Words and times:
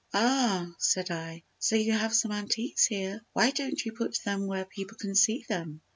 "Ah," 0.15 0.71
said 0.79 1.11
I, 1.11 1.43
"so 1.59 1.75
you 1.75 1.91
have 1.91 2.11
some 2.11 2.31
antiques 2.31 2.87
here; 2.87 3.21
why 3.33 3.51
don't 3.51 3.85
you 3.85 3.91
put 3.91 4.17
them 4.25 4.47
where 4.47 4.65
people 4.65 4.97
can 4.97 5.13
see 5.13 5.45
them?" 5.47 5.81